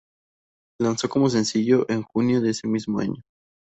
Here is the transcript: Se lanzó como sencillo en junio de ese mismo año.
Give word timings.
Se 0.79 0.83
lanzó 0.83 1.07
como 1.09 1.29
sencillo 1.29 1.87
en 1.87 2.01
junio 2.01 2.41
de 2.41 2.49
ese 2.49 2.67
mismo 2.67 2.97
año. 3.01 3.21